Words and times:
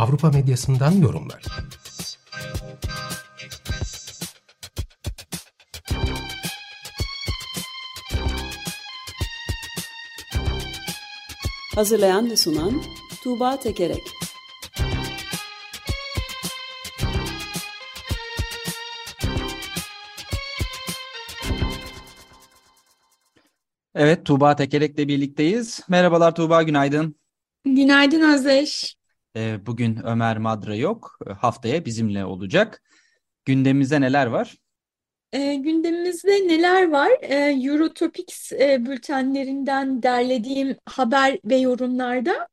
Avrupa 0.00 0.30
medyasından 0.30 0.92
yorumlar. 0.92 1.42
Hazırlayan 11.74 12.30
ve 12.30 12.36
sunan 12.36 12.82
Tuğba 13.24 13.60
Tekerek 13.60 14.02
Evet, 23.94 24.26
Tuğba 24.26 24.56
Tekerek'le 24.56 24.98
birlikteyiz. 24.98 25.80
Merhabalar 25.88 26.34
Tuğba, 26.34 26.62
günaydın. 26.62 27.16
Günaydın 27.64 28.34
Özdeş. 28.34 28.99
Ee, 29.36 29.66
bugün 29.66 29.96
Ömer 30.04 30.38
Madra 30.38 30.74
yok, 30.74 31.18
Ee, 31.26 31.32
haftaya 31.32 31.84
bizimle 31.84 32.24
olacak. 32.24 32.82
Gündemimizde 33.44 34.00
neler 34.00 34.26
var? 34.26 34.56
E, 35.32 35.54
gündemimizde 35.54 36.48
neler 36.48 36.90
var? 36.90 37.10
E, 37.22 37.36
Eurotopics 37.64 38.52
e, 38.52 38.86
bültenlerinden 38.86 40.02
derlediğim 40.02 40.76
haber 40.86 41.38
ve 41.44 41.56
yorumlarda 41.56 42.48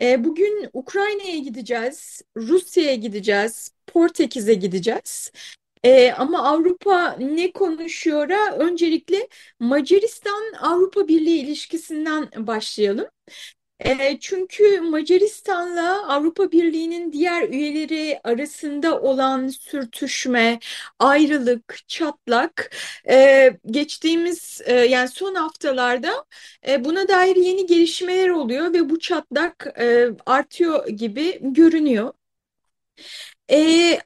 e, 0.00 0.24
bugün 0.24 0.68
Ukrayna'ya 0.72 1.38
gideceğiz, 1.38 2.22
Rusya'ya 2.36 2.94
gideceğiz, 2.94 3.70
Portekiz'e 3.86 4.54
gideceğiz. 4.54 5.32
E, 5.84 6.12
ama 6.12 6.42
Avrupa 6.42 7.16
ne 7.20 7.52
konuşuyor'a 7.52 8.52
öncelikle 8.56 9.28
Macaristan 9.60 10.52
Avrupa 10.60 11.08
Birliği 11.08 11.40
ilişkisinden 11.42 12.28
başlayalım. 12.36 13.06
E, 13.80 14.18
çünkü 14.20 14.80
Macaristan'la 14.80 16.08
Avrupa 16.08 16.52
Birliği'nin 16.52 17.12
diğer 17.12 17.48
üyeleri 17.48 18.20
arasında 18.24 19.00
olan 19.00 19.48
sürtüşme, 19.48 20.58
ayrılık, 20.98 21.88
çatlak 21.88 22.76
e, 23.10 23.50
geçtiğimiz 23.66 24.60
e, 24.64 24.72
yani 24.74 25.08
son 25.08 25.34
haftalarda 25.34 26.24
e, 26.68 26.84
buna 26.84 27.08
dair 27.08 27.36
yeni 27.36 27.66
gelişmeler 27.66 28.28
oluyor 28.28 28.72
ve 28.72 28.90
bu 28.90 28.98
çatlak 28.98 29.66
e, 29.80 30.08
artıyor 30.26 30.88
gibi 30.88 31.38
görünüyor. 31.42 32.12
E, 33.50 34.00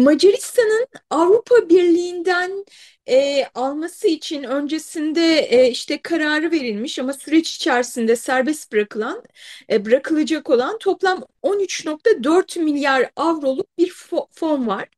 Macaristan'ın 0.00 0.86
Avrupa 1.10 1.68
Birliği'nden 1.68 2.64
e, 3.08 3.44
alması 3.54 4.08
için 4.08 4.42
öncesinde 4.42 5.38
e, 5.38 5.70
işte 5.70 6.02
kararı 6.02 6.50
verilmiş 6.50 6.98
ama 6.98 7.12
süreç 7.12 7.56
içerisinde 7.56 8.16
serbest 8.16 8.72
bırakılan, 8.72 9.22
e, 9.70 9.84
bırakılacak 9.84 10.50
olan 10.50 10.78
toplam 10.78 11.24
13.4 11.42 12.60
milyar 12.60 13.10
avroluk 13.16 13.78
bir 13.78 13.90
fo 13.90 14.28
fon 14.32 14.66
var. 14.66 14.88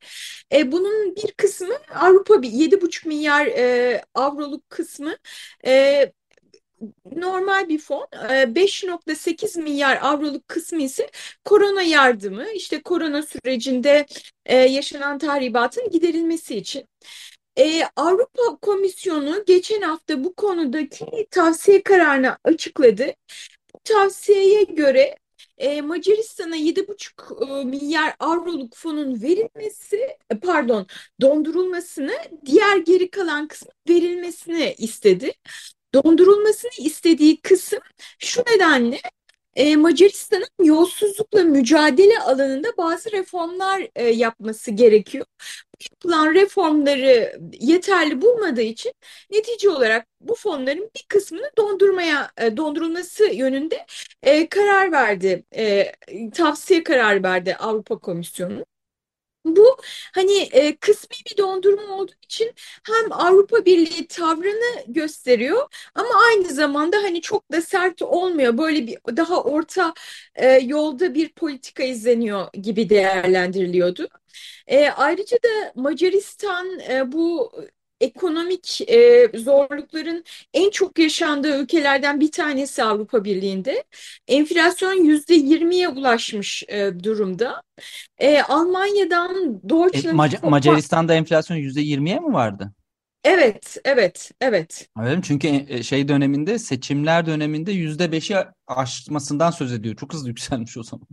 E, 0.53 0.73
bunun 0.73 1.17
bir 1.17 1.33
kısmı 1.33 1.74
Avrupa 1.95 2.35
7,5 2.35 3.07
milyar 3.07 3.46
e, 3.46 4.02
avroluk 4.14 4.70
kısmı 4.70 5.17
e, 5.67 6.12
normal 7.16 7.68
bir 7.68 7.78
fon. 7.78 8.06
5.8 8.12 9.58
e, 9.58 9.62
milyar 9.62 9.98
avroluk 10.02 10.48
kısmı 10.48 10.82
ise 10.82 11.10
korona 11.44 11.82
yardımı, 11.82 12.46
işte 12.54 12.82
korona 12.82 13.22
sürecinde 13.22 14.06
e, 14.46 14.56
yaşanan 14.56 15.18
tahribatın 15.18 15.90
giderilmesi 15.90 16.56
için. 16.56 16.88
Ee, 17.58 17.82
Avrupa 17.96 18.56
Komisyonu 18.62 19.44
geçen 19.46 19.82
hafta 19.82 20.24
bu 20.24 20.34
konudaki 20.34 21.26
tavsiye 21.30 21.82
kararını 21.82 22.38
açıkladı. 22.44 23.06
Bu 23.74 23.78
tavsiyeye 23.84 24.62
göre 24.64 25.16
e, 25.58 25.80
Macaristan'a 25.80 26.56
7,5 26.56 27.60
e, 27.60 27.64
milyar 27.64 28.14
avroluk 28.18 28.76
fonun 28.76 29.22
verilmesi, 29.22 30.08
pardon, 30.42 30.86
dondurulmasını, 31.20 32.12
diğer 32.46 32.76
geri 32.76 33.10
kalan 33.10 33.48
kısmı 33.48 33.72
verilmesini 33.88 34.74
istedi. 34.78 35.32
Dondurulmasını 35.95 36.70
istediği 36.79 37.41
kısım 37.41 37.79
şu 38.19 38.42
nedenle 38.55 39.01
e, 39.55 39.77
Macaristan'ın 39.77 40.67
yolsuzlukla 40.67 41.45
mücadele 41.45 42.19
alanında 42.19 42.69
bazı 42.79 43.13
reformlar 43.13 43.89
e, 43.95 44.05
yapması 44.08 44.70
gerekiyor. 44.70 45.27
Bu 45.75 45.85
yapılan 45.92 46.35
reformları 46.35 47.39
yeterli 47.61 48.23
bulmadığı 48.23 48.63
için 48.63 48.92
netice 49.30 49.70
olarak 49.70 50.07
bu 50.20 50.35
fonların 50.35 50.91
bir 50.97 51.05
kısmını 51.08 51.51
dondurmaya 51.58 52.30
e, 52.39 52.57
dondurulması 52.57 53.24
yönünde 53.24 53.86
e, 54.23 54.48
karar 54.48 54.92
verdi, 54.92 55.45
e, 55.57 55.92
tavsiye 56.35 56.85
karar 56.85 57.23
verdi 57.23 57.57
Avrupa 57.57 57.98
Komisyonu. 57.98 58.64
Bu 59.45 59.77
hani 60.14 60.39
e, 60.39 60.77
kısmi 60.77 61.17
bir 61.30 61.36
dondurma 61.39 61.97
olduğu 61.97 62.13
için 62.23 62.53
hem 62.86 63.13
Avrupa 63.13 63.64
Birliği 63.64 64.07
tavrını 64.07 64.85
gösteriyor 64.86 65.69
ama 65.95 66.08
aynı 66.29 66.48
zamanda 66.55 66.97
hani 66.97 67.20
çok 67.20 67.53
da 67.53 67.63
sert 67.63 68.03
olmuyor. 68.03 68.58
Böyle 68.58 68.86
bir 68.86 68.98
daha 69.17 69.42
orta 69.42 69.95
e, 70.35 70.47
yolda 70.53 71.14
bir 71.14 71.33
politika 71.33 71.83
izleniyor 71.83 72.48
gibi 72.53 72.89
değerlendiriliyordu. 72.89 74.08
E, 74.67 74.89
ayrıca 74.91 75.36
da 75.36 75.73
Macaristan 75.74 76.80
e, 76.80 77.13
bu 77.13 77.53
ekonomik 78.02 78.80
e, 78.90 79.30
zorlukların 79.35 80.24
en 80.55 80.70
çok 80.70 80.98
yaşandığı 80.98 81.63
ülkelerden 81.63 82.20
bir 82.20 82.30
tanesi 82.30 82.83
Avrupa 82.83 83.24
Birliği'nde. 83.24 83.85
Enflasyon 84.29 85.05
yüzde 85.05 85.35
yirmiye 85.35 85.89
ulaşmış 85.89 86.62
e, 86.68 86.92
durumda. 87.05 87.62
E, 88.18 88.42
Almanya'dan 88.42 89.61
Deutschland... 89.68 90.12
E, 90.14 90.17
Mac 90.17 90.39
Macaristan'da 90.42 91.14
enflasyon 91.14 91.57
yüzde 91.57 91.80
yirmiye 91.80 92.20
mi 92.20 92.33
vardı? 92.33 92.73
Evet, 93.24 93.77
evet, 93.85 94.30
evet. 94.41 94.89
Evet, 95.02 95.24
çünkü 95.24 95.48
e, 95.68 95.83
şey 95.83 96.08
döneminde 96.08 96.58
seçimler 96.58 97.27
döneminde 97.27 97.73
yüzde 97.73 98.12
beşi 98.12 98.36
aşmasından 98.67 99.51
söz 99.51 99.73
ediyor. 99.73 99.96
Çok 99.96 100.12
hızlı 100.14 100.29
yükselmiş 100.29 100.77
o 100.77 100.83
zaman. 100.83 101.07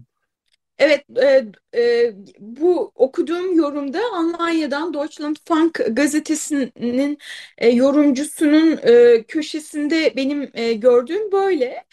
Evet, 0.79 1.05
e, 1.21 1.45
e, 1.79 2.13
bu 2.39 2.91
okuduğum 2.95 3.53
yorumda 3.57 3.99
Almanya'dan 4.13 4.93
Deutschlandfunk 4.93 5.81
gazetesinin 5.91 7.17
e, 7.57 7.69
yorumcusunun 7.69 8.79
e, 8.83 9.23
köşesinde 9.27 10.13
benim 10.15 10.51
e, 10.53 10.73
gördüğüm 10.73 11.31
böyle. 11.31 11.83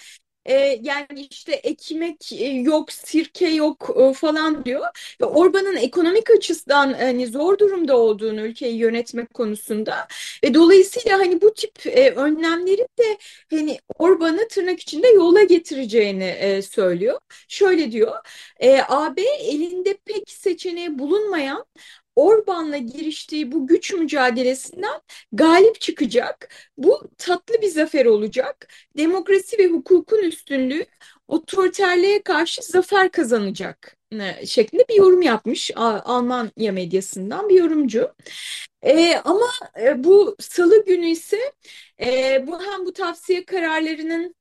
E, 0.49 0.81
yani 0.83 1.27
işte 1.31 1.53
ekmek 1.53 2.33
e, 2.33 2.45
yok, 2.47 2.93
sirke 2.93 3.49
yok 3.49 3.91
e, 4.01 4.13
falan 4.13 4.65
diyor. 4.65 4.87
Ve 5.21 5.25
Orban'ın 5.25 5.77
ekonomik 5.77 6.31
açıdan 6.31 6.93
hani 6.93 7.27
zor 7.27 7.59
durumda 7.59 7.97
olduğunu 7.99 8.41
ülkeyi 8.41 8.77
yönetmek 8.79 9.35
konusunda 9.35 10.09
ve 10.45 10.55
dolayısıyla 10.55 11.19
hani 11.19 11.41
bu 11.43 11.55
tip 11.55 11.87
e, 11.87 12.11
önlemlerin 12.11 12.89
de 12.99 13.19
hani 13.51 13.79
Orban'ı 13.99 14.49
tırnak 14.49 14.81
içinde 14.81 15.09
yola 15.09 15.43
getireceğini 15.43 16.25
e, 16.25 16.63
söylüyor. 16.63 17.19
Şöyle 17.49 17.93
diyor, 17.93 18.15
e, 18.61 18.81
AB 18.89 19.23
elinde 19.23 19.97
pek 20.05 20.31
seçeneği 20.31 20.99
bulunmayan 20.99 21.65
Orban'la 22.17 22.77
giriştiği 22.77 23.53
bu 23.53 23.67
güç 23.67 23.93
mücadelesinden 23.93 25.01
galip 25.33 25.81
çıkacak. 25.81 26.49
Bu 26.79 27.11
tatlı 27.19 27.63
bir 27.63 27.69
zafer 27.69 28.07
olacak. 28.07 28.69
Demokrasi 28.99 29.59
ve 29.59 29.67
hukukun 29.67 30.19
üstünlüğü 30.23 30.87
otoriterliğe 31.29 32.23
karşı 32.23 32.63
zafer 32.63 33.11
kazanacak 33.11 33.97
e, 34.13 34.47
şeklinde 34.47 34.85
bir 34.89 34.95
yorum 34.95 35.23
yapmış 35.23 35.71
Almanya 35.77 36.73
medyasından 36.73 37.49
bir 37.49 37.55
yorumcu. 37.55 38.15
E, 38.83 39.17
ama 39.17 39.47
e, 39.81 40.05
bu 40.05 40.37
salı 40.41 40.85
günü 40.85 41.07
ise 41.09 41.53
e, 42.01 42.45
bu 42.47 42.63
hem 42.63 42.87
bu 42.87 42.93
tavsiye 42.93 43.45
kararlarının 43.45 44.35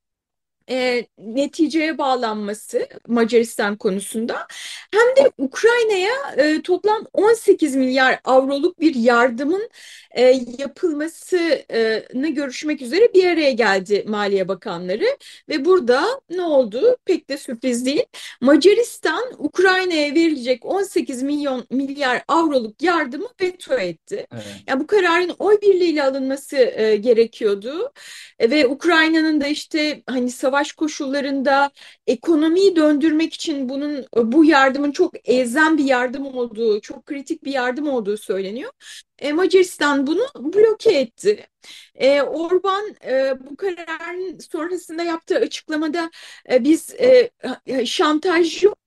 e, 0.70 1.06
neticeye 1.18 1.98
bağlanması 1.98 2.88
Macaristan 3.08 3.78
konusunda 3.78 4.48
hem 4.92 5.26
de 5.26 5.32
Ukrayna'ya 5.38 6.14
e, 6.38 6.62
toplam 6.62 7.06
18 7.14 7.76
milyar 7.76 8.20
avroluk 8.24 8.80
bir 8.80 8.96
yardımın 8.96 9.70
e, 10.16 10.22
yapılmasını 10.58 12.28
görüşmek 12.30 12.82
üzere 12.82 13.14
bir 13.14 13.26
araya 13.26 13.52
geldi 13.52 14.06
Maliye 14.08 14.48
Bakanları 14.48 15.06
ve 15.50 15.66
burada 15.66 16.06
ne 16.30 16.42
oldu? 16.42 16.98
Pek 17.06 17.30
de 17.30 17.38
sürpriz 17.38 17.86
değil. 17.86 18.06
Macaristan 18.42 19.24
Ukrayna'ya 19.38 20.16
verilecek 20.16 20.66
18 20.66 21.24
milyon 21.24 21.68
milyar 21.72 22.24
avroluk 22.28 22.82
yardımı 22.82 23.28
veto 23.42 23.74
etti. 23.74 24.28
Evet. 24.34 24.46
Yani 24.68 24.80
bu 24.80 24.88
kararın 24.88 25.36
oy 25.40 25.62
birliğiyle 25.62 26.04
alınması 26.04 26.58
e, 26.58 26.96
gerekiyordu 26.96 27.92
E, 28.40 28.50
ve 28.52 28.68
Ukrayna'nın 28.68 29.42
da 29.42 29.48
işte 29.48 30.04
hani 30.10 30.32
savaş 30.32 30.72
koşullarında 30.74 31.72
ekonomiyi 32.08 32.76
döndürmek 32.76 33.34
için 33.34 33.70
bunun 33.70 34.06
bu 34.16 34.46
yardımın 34.46 34.92
çok 34.92 35.30
elzem 35.30 35.78
bir 35.78 35.84
yardım 35.84 36.26
olduğu, 36.26 36.82
çok 36.82 37.06
kritik 37.06 37.44
bir 37.46 37.52
yardım 37.52 37.90
olduğu 37.90 38.18
söyleniyor. 38.18 38.72
E, 39.20 39.34
Macaristan 39.34 40.08
bunu 40.08 40.22
bloke 40.36 40.94
etti. 40.94 41.48
E, 41.96 42.22
Orban 42.22 42.96
e, 43.06 43.34
bu 43.40 43.56
kararın 43.56 44.40
sonrasında 44.40 45.04
yaptığı 45.04 45.36
açıklamada 45.36 46.12
e, 46.52 46.64
biz 46.64 46.96
e, 47.00 47.86
şantaj 47.86 48.64
yok. 48.64 48.80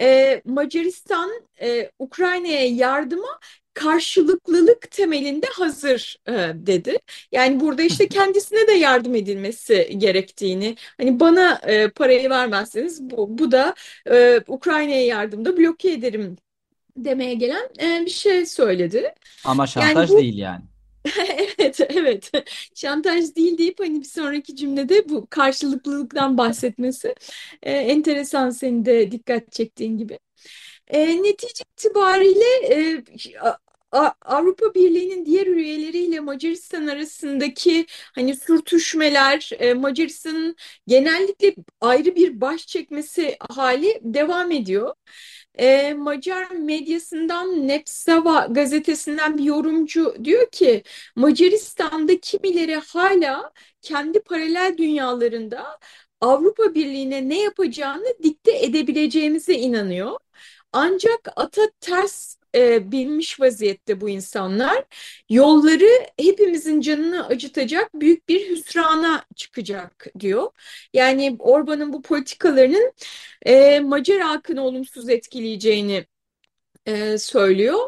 E, 0.00 0.42
Macaristan 0.44 1.30
e, 1.62 1.90
Ukrayna'ya 1.98 2.66
yardıma 2.66 3.40
karşılıklılık 3.74 4.90
temelinde 4.90 5.46
hazır 5.46 6.16
e, 6.28 6.32
dedi. 6.54 6.98
Yani 7.32 7.60
burada 7.60 7.82
işte 7.82 8.08
kendisine 8.08 8.66
de 8.66 8.72
yardım 8.72 9.14
edilmesi 9.14 9.94
gerektiğini, 9.98 10.76
hani 10.98 11.20
bana 11.20 11.60
e, 11.66 11.90
parayı 11.90 12.30
vermezseniz 12.30 13.02
bu, 13.10 13.38
bu 13.38 13.52
da 13.52 13.74
e, 14.10 14.40
Ukrayna'ya 14.48 15.06
yardımda 15.06 15.56
bloke 15.56 15.92
ederim 15.92 16.36
demeye 16.96 17.34
gelen 17.34 17.68
e, 17.80 18.04
bir 18.06 18.10
şey 18.10 18.46
söyledi. 18.46 19.14
Ama 19.44 19.66
şantaj 19.66 20.10
bu- 20.10 20.18
değil 20.18 20.38
yani. 20.38 20.64
Evet, 21.58 21.80
evet. 21.80 22.30
Şantaj 22.74 23.36
değil 23.36 23.58
deyip 23.58 23.80
hani 23.80 24.00
bir 24.00 24.06
sonraki 24.06 24.56
cümlede 24.56 25.08
bu 25.08 25.26
karşılıklılıktan 25.30 26.38
bahsetmesi 26.38 27.14
e, 27.62 27.72
enteresan 27.72 28.50
senin 28.50 28.84
de 28.84 29.10
dikkat 29.10 29.52
çektiğin 29.52 29.98
gibi. 29.98 30.18
E, 30.88 31.22
netice 31.22 31.64
itibariyle 31.76 32.44
e, 32.70 33.02
Avrupa 34.22 34.74
Birliği'nin 34.74 35.26
diğer 35.26 35.46
üyeleriyle 35.46 36.20
Macaristan 36.20 36.86
arasındaki 36.86 37.86
hani 38.14 38.36
sürtüşmeler, 38.36 39.50
e, 39.58 39.74
Macaristan'ın 39.74 40.56
genellikle 40.86 41.54
ayrı 41.80 42.16
bir 42.16 42.40
baş 42.40 42.66
çekmesi 42.66 43.36
hali 43.50 44.00
devam 44.02 44.50
ediyor. 44.50 44.94
E, 45.58 45.94
Macar 45.94 46.50
medyasından 46.50 47.68
Nepsava 47.68 48.46
gazetesinden 48.50 49.38
bir 49.38 49.44
yorumcu 49.44 50.16
diyor 50.24 50.50
ki 50.50 50.82
Macaristan'da 51.16 52.20
kimileri 52.20 52.74
hala 52.76 53.52
kendi 53.82 54.20
paralel 54.20 54.74
dünyalarında 54.78 55.78
Avrupa 56.20 56.74
Birliği'ne 56.74 57.28
ne 57.28 57.40
yapacağını 57.42 58.06
dikte 58.22 58.52
edebileceğimize 58.64 59.54
inanıyor. 59.54 60.18
Ancak 60.72 61.28
ata 61.36 61.62
ters 61.80 62.36
e, 62.54 62.92
binmiş 62.92 63.40
vaziyette 63.40 64.00
bu 64.00 64.08
insanlar. 64.08 64.84
Yolları 65.30 66.06
hepimizin 66.20 66.80
canını 66.80 67.26
acıtacak 67.26 67.94
büyük 67.94 68.28
bir 68.28 68.50
hüsrana 68.50 69.24
çıkacak 69.36 70.06
diyor. 70.20 70.50
Yani 70.94 71.36
Orban'ın 71.38 71.92
bu 71.92 72.02
politikalarının 72.02 72.92
e, 73.46 73.80
Macar 73.80 74.20
halkını 74.20 74.62
olumsuz 74.62 75.08
etkileyeceğini 75.08 76.06
e, 76.86 77.18
söylüyor. 77.18 77.78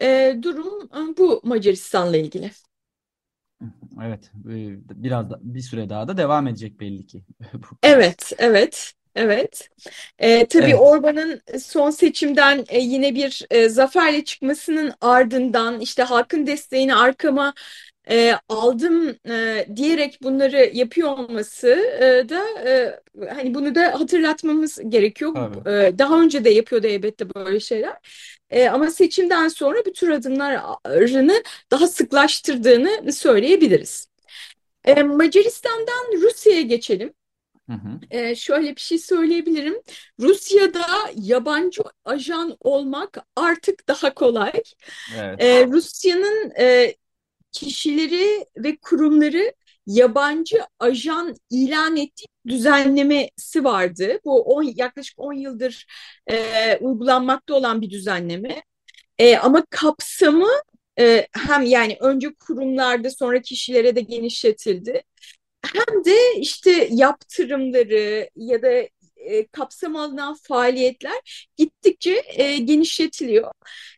E, 0.00 0.36
durum 0.42 0.90
e, 1.12 1.16
bu 1.18 1.40
Macaristan'la 1.44 2.16
ilgili. 2.16 2.50
Evet, 4.02 4.32
e, 4.50 4.78
biraz 5.02 5.30
da 5.30 5.38
bir 5.42 5.60
süre 5.60 5.88
daha 5.88 6.08
da 6.08 6.16
devam 6.16 6.46
edecek 6.46 6.80
belli 6.80 7.06
ki. 7.06 7.22
Evet, 7.82 8.32
evet, 8.38 8.92
evet. 9.16 9.68
E, 10.18 10.46
tabii 10.46 10.64
Evet. 10.64 10.80
Orban'ın 10.80 11.40
son 11.58 11.90
seçimden 11.90 12.64
e, 12.68 12.80
yine 12.80 13.14
bir 13.14 13.46
e, 13.50 13.68
zaferle 13.68 14.24
çıkmasının 14.24 14.92
ardından 15.00 15.80
işte 15.80 16.02
halkın 16.02 16.46
desteğini 16.46 16.94
arkama 16.94 17.54
e, 18.10 18.34
aldım 18.48 19.16
e, 19.28 19.66
diyerek 19.76 20.18
bunları 20.22 20.70
yapıyor 20.74 21.08
olması 21.18 21.68
e, 22.00 22.28
da 22.28 22.44
e, 22.68 23.00
hani 23.34 23.54
bunu 23.54 23.74
da 23.74 24.00
hatırlatmamız 24.00 24.78
gerekiyor. 24.88 25.66
E, 25.66 25.98
daha 25.98 26.20
önce 26.20 26.44
de 26.44 26.50
yapıyordu 26.50 26.86
elbette 26.86 27.34
böyle 27.34 27.60
şeyler. 27.60 27.94
E, 28.50 28.68
ama 28.68 28.90
seçimden 28.90 29.48
sonra 29.48 29.78
bu 29.86 29.92
tür 29.92 30.10
adımlarını 30.10 31.42
daha 31.70 31.86
sıklaştırdığını 31.86 33.12
söyleyebiliriz. 33.12 34.06
E, 34.84 35.02
Macaristan'dan 35.02 36.22
Rusya'ya 36.22 36.62
geçelim. 36.62 37.12
Hı 37.70 37.72
hı. 37.72 38.00
Ee, 38.10 38.34
şöyle 38.34 38.76
bir 38.76 38.80
şey 38.80 38.98
söyleyebilirim. 38.98 39.74
Rusya'da 40.20 40.86
yabancı 41.14 41.82
ajan 42.04 42.56
olmak 42.60 43.18
artık 43.36 43.88
daha 43.88 44.14
kolay. 44.14 44.52
Evet. 45.18 45.42
Ee, 45.42 45.66
Rusya'nın 45.66 46.52
e, 46.58 46.94
kişileri 47.52 48.46
ve 48.56 48.76
kurumları 48.76 49.52
yabancı 49.86 50.58
ajan 50.78 51.36
ilan 51.50 51.96
ettiği 51.96 52.26
düzenlemesi 52.46 53.64
vardı. 53.64 54.18
Bu 54.24 54.42
on, 54.42 54.62
yaklaşık 54.76 55.18
10 55.18 55.32
yıldır 55.32 55.86
e, 56.30 56.76
uygulanmakta 56.76 57.54
olan 57.54 57.80
bir 57.80 57.90
düzenleme. 57.90 58.62
E, 59.18 59.36
ama 59.36 59.64
kapsamı 59.70 60.48
e, 60.98 61.26
hem 61.32 61.62
yani 61.62 61.96
önce 62.00 62.34
kurumlarda 62.34 63.10
sonra 63.10 63.42
kişilere 63.42 63.96
de 63.96 64.00
genişletildi 64.00 65.02
hem 65.62 66.04
de 66.04 66.36
işte 66.36 66.88
yaptırımları 66.92 68.30
ya 68.36 68.62
da 68.62 68.68
e, 69.16 69.46
kapsam 69.46 69.96
alınan 69.96 70.34
faaliyetler 70.34 71.48
gittikçe 71.56 72.22
e, 72.28 72.56
genişletiliyor. 72.58 73.52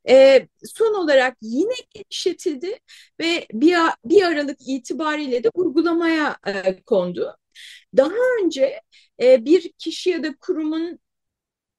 E, 0.08 0.46
son 0.64 0.94
olarak 0.94 1.36
yine 1.42 1.74
genişletildi 1.90 2.78
ve 3.20 3.46
bir, 3.52 3.76
bir 4.04 4.22
Aralık 4.22 4.58
itibariyle 4.68 5.44
de 5.44 5.50
uygulamaya 5.54 6.36
e, 6.46 6.82
kondu. 6.82 7.36
Daha 7.96 8.14
önce 8.44 8.80
e, 9.22 9.44
bir 9.44 9.72
kişi 9.72 10.10
ya 10.10 10.22
da 10.22 10.36
kurumun 10.36 10.98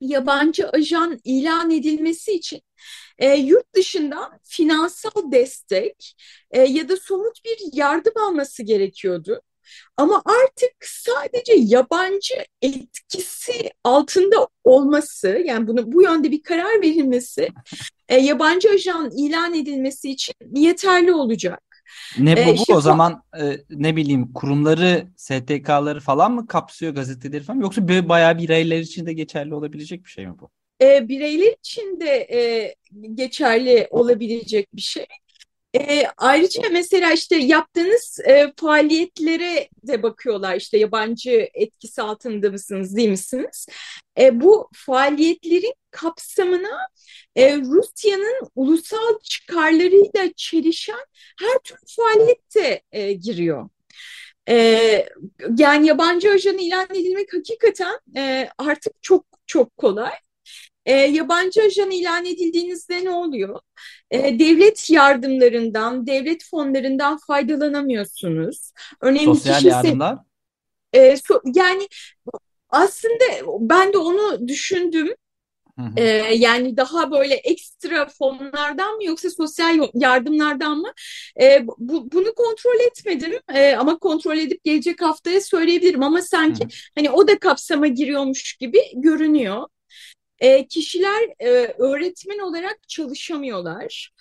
yabancı 0.01 0.69
ajan 0.69 1.19
ilan 1.23 1.71
edilmesi 1.71 2.33
için 2.33 2.61
e, 3.17 3.35
yurt 3.35 3.75
dışından 3.75 4.39
finansal 4.43 5.31
destek 5.31 6.15
e, 6.51 6.61
ya 6.61 6.89
da 6.89 6.97
somut 6.97 7.45
bir 7.45 7.57
yardım 7.73 8.13
alması 8.17 8.63
gerekiyordu. 8.63 9.41
Ama 9.97 10.21
artık 10.25 10.73
sadece 10.81 11.53
yabancı 11.57 12.35
etkisi 12.61 13.71
altında 13.83 14.47
olması, 14.63 15.41
yani 15.45 15.67
bunu 15.67 15.91
bu 15.91 16.03
yönde 16.03 16.31
bir 16.31 16.43
karar 16.43 16.81
verilmesi, 16.81 17.49
e, 18.09 18.17
yabancı 18.17 18.69
ajan 18.69 19.11
ilan 19.17 19.53
edilmesi 19.53 20.11
için 20.11 20.35
yeterli 20.53 21.13
olacak. 21.13 21.61
Ne 22.19 22.31
E, 22.31 22.45
bu 22.45 22.49
bu 22.49 22.53
işte 22.53 22.75
o 22.75 22.81
zaman 22.81 23.23
e, 23.41 23.57
ne 23.69 23.95
bileyim 23.95 24.33
kurumları, 24.33 25.07
STK'ları 25.15 25.99
falan 25.99 26.31
mı 26.31 26.47
kapsıyor 26.47 26.93
gazeteleri 26.95 27.43
falan 27.43 27.61
yoksa 27.61 27.87
böyle 27.87 28.09
bayağı 28.09 28.37
bireyler 28.37 28.79
için 28.79 29.05
de 29.05 29.13
geçerli 29.13 29.53
olabilecek 29.53 30.03
bir 30.05 30.09
şey 30.09 30.27
mi 30.27 30.33
bu? 30.39 30.49
e, 30.81 31.07
bireyler 31.09 31.53
için 31.59 31.99
de 31.99 32.27
e, 32.31 32.75
geçerli 33.13 33.87
olabilecek 33.89 34.75
bir 34.75 34.81
şey. 34.81 35.05
E, 35.75 36.07
ayrıca 36.17 36.61
mesela 36.71 37.11
işte 37.11 37.35
yaptığınız 37.35 38.19
e, 38.27 38.53
faaliyetlere 38.57 39.69
de 39.83 40.03
bakıyorlar 40.03 40.55
işte 40.55 40.77
yabancı 40.77 41.49
etkisi 41.53 42.01
altında 42.01 42.49
mısınız 42.49 42.95
değil 42.95 43.09
misiniz? 43.09 43.67
E, 44.19 44.41
bu 44.41 44.69
faaliyetlerin 44.73 45.73
kapsamına 45.91 46.79
e, 47.35 47.57
Rusya'nın 47.57 48.49
ulusal 48.55 49.19
çıkarlarıyla 49.23 50.33
çelişen 50.35 51.05
her 51.39 51.59
türlü 51.63 51.79
faaliyet 51.97 52.55
de 52.55 52.81
e, 52.91 53.13
giriyor. 53.13 53.69
E, 54.49 54.55
yani 55.57 55.87
yabancı 55.87 56.31
ajan 56.31 56.57
ilan 56.57 56.87
edilmek 56.91 57.33
hakikaten 57.33 57.99
e, 58.17 58.49
artık 58.57 58.93
çok 59.01 59.25
çok 59.47 59.77
kolay. 59.77 60.13
E, 60.85 60.91
yabancı 60.93 61.61
ajan 61.63 61.91
ilan 61.91 62.25
edildiğinizde 62.25 63.05
ne 63.05 63.09
oluyor? 63.09 63.59
E, 64.11 64.39
devlet 64.39 64.89
yardımlarından, 64.89 66.07
devlet 66.07 66.43
fonlarından 66.51 67.17
faydalanamıyorsunuz. 67.17 68.71
Bir 69.03 69.19
Sosyal 69.25 69.53
kişi 69.53 69.67
se- 69.67 69.71
yardımlar. 69.71 70.19
e, 70.93 70.99
so- 71.13 71.41
yani 71.59 71.87
aslında 72.69 73.23
ben 73.59 73.93
de 73.93 73.97
onu 73.97 74.47
düşündüm. 74.47 75.09
Hı 75.79 75.81
hı. 75.85 75.93
E, 75.97 76.03
yani 76.35 76.77
daha 76.77 77.11
böyle 77.11 77.33
ekstra 77.35 78.05
fonlardan 78.09 78.95
mı 78.95 79.03
yoksa 79.05 79.29
sosyal 79.29 79.89
yardımlardan 79.93 80.77
mı? 80.77 80.91
E, 81.41 81.67
bu, 81.77 82.11
bunu 82.11 82.35
kontrol 82.35 82.79
etmedim 82.87 83.33
E, 83.53 83.75
ama 83.75 83.99
kontrol 83.99 84.37
edip 84.37 84.63
gelecek 84.63 85.01
haftaya 85.01 85.41
söyleyebilirim 85.41 86.03
ama 86.03 86.21
sanki 86.21 86.63
hı. 86.63 86.67
hani 86.95 87.11
o 87.11 87.27
da 87.27 87.39
kapsama 87.39 87.87
giriyormuş 87.87 88.53
gibi 88.57 88.79
görünüyor. 88.95 89.63
E, 90.39 90.67
kişiler 90.67 91.29
e, 91.39 91.49
öğretmen 91.77 92.39
olarak 92.39 92.79
çalışamıyorlar. 92.89 94.11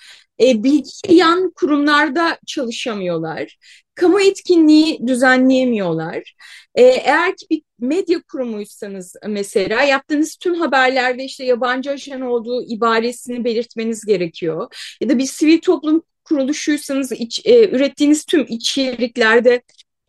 E, 0.41 0.65
bilgi 0.65 0.91
yan 1.09 1.51
kurumlarda 1.51 2.39
çalışamıyorlar. 2.47 3.59
Kamu 3.95 4.21
etkinliği 4.21 5.07
düzenleyemiyorlar. 5.07 6.35
E, 6.75 6.83
eğer 6.83 7.37
ki 7.37 7.47
bir 7.51 7.63
medya 7.79 8.23
kurumuysanız 8.23 9.17
mesela 9.29 9.83
yaptığınız 9.83 10.37
tüm 10.37 10.55
haberlerde 10.55 11.25
işte 11.25 11.45
yabancı 11.45 11.91
ajan 11.91 12.21
olduğu 12.21 12.63
ibaresini 12.69 13.45
belirtmeniz 13.45 14.05
gerekiyor. 14.05 14.75
Ya 15.01 15.09
da 15.09 15.19
bir 15.19 15.27
sivil 15.27 15.61
toplum 15.61 16.03
kuruluşuysanız 16.25 17.13
iç, 17.13 17.41
e, 17.45 17.69
ürettiğiniz 17.71 18.25
tüm 18.25 18.47
içeriklerde 18.49 19.63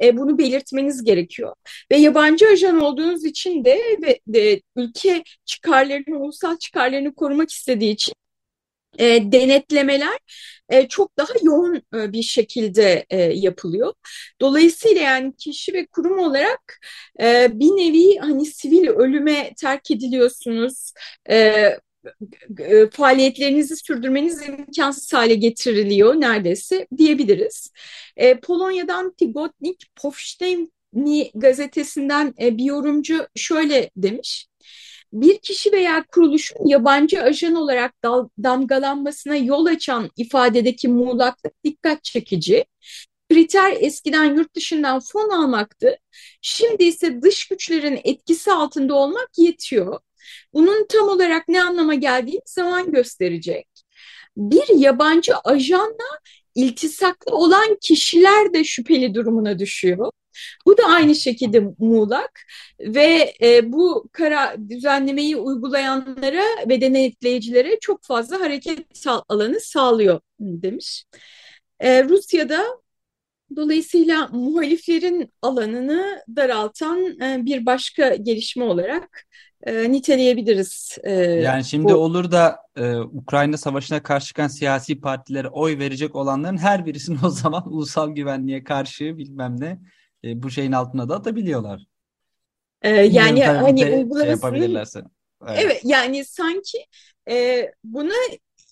e, 0.03 0.17
bunu 0.17 0.37
belirtmeniz 0.37 1.03
gerekiyor. 1.03 1.55
Ve 1.91 1.97
yabancı 1.97 2.47
ajan 2.47 2.81
olduğunuz 2.81 3.25
için 3.25 3.65
de 3.65 3.79
ve 4.01 4.19
de, 4.27 4.61
ülke 4.75 5.23
çıkarlarını, 5.45 6.19
ulusal 6.19 6.57
çıkarlarını 6.57 7.15
korumak 7.15 7.51
istediği 7.51 7.91
için 7.91 8.13
e, 8.99 9.31
denetlemeler 9.31 10.17
e, 10.69 10.87
çok 10.87 11.17
daha 11.17 11.33
yoğun 11.43 11.75
e, 11.75 12.13
bir 12.13 12.23
şekilde 12.23 13.05
e, 13.09 13.21
yapılıyor. 13.21 13.93
Dolayısıyla 14.41 15.01
yani 15.01 15.35
kişi 15.35 15.73
ve 15.73 15.85
kurum 15.85 16.19
olarak 16.19 16.79
e, 17.21 17.47
bir 17.53 17.65
nevi 17.67 18.17
hani 18.17 18.45
sivil 18.45 18.87
ölüme 18.87 19.53
terk 19.61 19.91
ediliyorsunuz. 19.91 20.93
E, 21.29 21.77
e, 22.59 22.89
faaliyetlerinizi 22.89 23.75
sürdürmeniz 23.75 24.41
imkansız 24.49 25.13
hale 25.13 25.35
getiriliyor 25.35 26.15
neredeyse 26.15 26.87
diyebiliriz. 26.97 27.71
E, 28.17 28.39
Polonya'dan 28.39 29.13
Tygodnik 29.13 29.85
Powszechny 29.95 31.31
gazetesinden 31.35 32.33
e, 32.41 32.57
bir 32.57 32.63
yorumcu 32.63 33.27
şöyle 33.35 33.89
demiş 33.97 34.47
bir 35.15 35.39
kişi 35.39 35.71
veya 35.71 36.05
kuruluşun 36.11 36.67
yabancı 36.67 37.21
ajan 37.21 37.55
olarak 37.55 37.93
damgalanmasına 38.43 39.35
yol 39.35 39.65
açan 39.65 40.09
ifadedeki 40.17 40.87
muğlaklık 40.87 41.63
dikkat 41.63 42.03
çekici. 42.03 42.65
Kriter 43.29 43.77
eskiden 43.79 44.35
yurt 44.35 44.55
dışından 44.55 44.99
fon 44.99 45.29
almaktı. 45.29 45.97
Şimdi 46.41 46.83
ise 46.83 47.21
dış 47.21 47.47
güçlerin 47.47 47.99
etkisi 48.03 48.51
altında 48.51 48.95
olmak 48.95 49.29
yetiyor. 49.37 49.99
Bunun 50.53 50.85
tam 50.89 51.09
olarak 51.09 51.47
ne 51.47 51.63
anlama 51.63 51.95
geldiğini 51.95 52.41
zaman 52.45 52.91
gösterecek. 52.91 53.67
Bir 54.37 54.79
yabancı 54.79 55.37
ajanla 55.37 56.19
iltisaklı 56.55 57.35
olan 57.37 57.77
kişiler 57.81 58.53
de 58.53 58.63
şüpheli 58.63 59.13
durumuna 59.13 59.59
düşüyor. 59.59 60.11
Bu 60.65 60.77
da 60.77 60.83
aynı 60.83 61.15
şekilde 61.15 61.63
muğlak 61.79 62.41
ve 62.79 63.33
e, 63.41 63.71
bu 63.71 64.09
kara 64.11 64.55
düzenlemeyi 64.69 65.35
uygulayanlara 65.37 66.43
ve 66.69 66.81
denetleyicilere 66.81 67.79
çok 67.81 68.03
fazla 68.03 68.39
hareket 68.39 69.05
alanı 69.29 69.59
sağlıyor 69.59 70.19
demiş. 70.39 71.05
E, 71.79 72.03
Rusya'da 72.03 72.65
dolayısıyla 73.55 74.27
muhaliflerin 74.27 75.33
alanını 75.41 76.23
daraltan 76.35 77.21
e, 77.21 77.45
bir 77.45 77.65
başka 77.65 78.15
gelişme 78.15 78.63
olarak 78.63 79.25
e, 79.65 79.91
niteleyebiliriz. 79.91 80.97
E, 81.03 81.13
yani 81.21 81.65
şimdi 81.65 81.93
bu... 81.93 81.95
olur 81.95 82.31
da 82.31 82.59
e, 82.75 82.95
Ukrayna 82.95 83.57
Savaşı'na 83.57 84.03
karşı 84.03 84.27
çıkan 84.27 84.47
siyasi 84.47 85.01
partilere 85.01 85.47
oy 85.47 85.79
verecek 85.79 86.15
olanların 86.15 86.57
her 86.57 86.85
birisinin 86.85 87.19
o 87.23 87.29
zaman 87.29 87.63
ulusal 87.73 88.09
güvenliğe 88.09 88.63
karşı 88.63 89.17
bilmem 89.17 89.55
ne 89.59 89.79
e, 90.23 90.43
bu 90.43 90.49
şeyin 90.49 90.71
altına 90.71 91.09
da 91.09 91.15
atabiliyorlar. 91.15 91.85
Ee, 92.81 92.89
yani 92.89 93.45
hani 93.45 93.79
şey 93.79 93.93
uygulamasını. 93.93 95.09
Evet. 95.47 95.59
evet 95.63 95.81
yani 95.83 96.25
sanki 96.25 96.85
e, 97.29 97.67
buna 97.83 98.13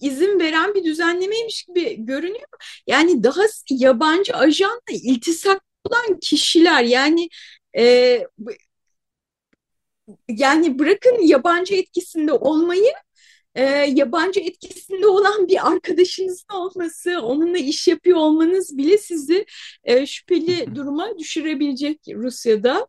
izin 0.01 0.39
veren 0.39 0.73
bir 0.75 0.83
düzenlemeymiş 0.83 1.63
gibi 1.63 2.05
görünüyor. 2.05 2.47
Yani 2.87 3.23
daha 3.23 3.41
yabancı 3.69 4.33
ajanla 4.35 4.79
iltisak 4.91 5.61
olan 5.83 6.19
kişiler 6.19 6.83
yani 6.83 7.29
e, 7.77 8.27
yani 10.27 10.79
bırakın 10.79 11.21
yabancı 11.21 11.75
etkisinde 11.75 12.33
olmayı 12.33 12.93
e, 13.55 13.63
yabancı 13.71 14.39
etkisinde 14.39 15.07
olan 15.07 15.47
bir 15.47 15.67
arkadaşınızın 15.71 16.55
olması, 16.55 17.21
onunla 17.21 17.57
iş 17.57 17.87
yapıyor 17.87 18.17
olmanız 18.17 18.77
bile 18.77 18.97
sizi 18.97 19.45
e, 19.83 20.05
şüpheli 20.05 20.75
duruma 20.75 21.19
düşürebilecek 21.19 21.99
Rusya'da. 22.15 22.87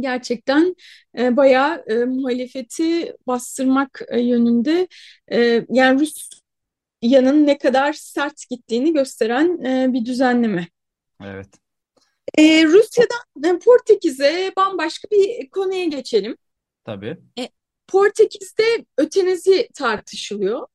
Gerçekten 0.00 0.76
e, 1.18 1.36
bayağı 1.36 1.84
e, 1.86 2.04
muhalefeti 2.04 3.16
bastırmak 3.26 4.02
e, 4.08 4.20
yönünde 4.20 4.88
e, 5.32 5.66
yani 5.70 6.00
Rusya'nın 6.00 7.46
ne 7.46 7.58
kadar 7.58 7.92
sert 7.92 8.48
gittiğini 8.50 8.92
gösteren 8.92 9.64
e, 9.64 9.92
bir 9.92 10.04
düzenleme. 10.04 10.68
Evet. 11.24 11.67
E, 12.38 12.64
Rusya'dan 12.64 13.56
e, 13.56 13.58
Portekiz'e 13.58 14.52
bambaşka 14.56 15.08
bir 15.10 15.50
konuya 15.50 15.84
geçelim. 15.84 16.36
Tabii. 16.84 17.16
E, 17.38 17.48
Portekiz'de 17.86 18.84
ötenezi 18.98 19.68
tartışılıyor. 19.74 20.66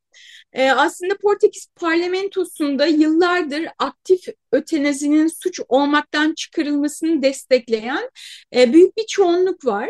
Ee, 0.53 0.71
aslında 0.71 1.17
Portekiz 1.17 1.67
parlamentosunda 1.75 2.85
yıllardır 2.85 3.67
aktif 3.79 4.27
ötenezinin 4.51 5.27
suç 5.27 5.59
olmaktan 5.69 6.33
çıkarılmasını 6.33 7.21
destekleyen 7.21 8.09
e, 8.55 8.73
büyük 8.73 8.97
bir 8.97 9.05
çoğunluk 9.07 9.65
var. 9.65 9.89